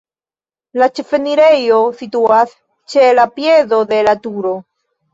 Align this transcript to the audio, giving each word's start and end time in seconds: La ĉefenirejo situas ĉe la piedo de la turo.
La 0.81 0.87
ĉefenirejo 0.99 1.77
situas 2.01 2.57
ĉe 2.95 3.13
la 3.21 3.29
piedo 3.39 3.85
de 3.97 4.05
la 4.13 4.21
turo. 4.29 4.61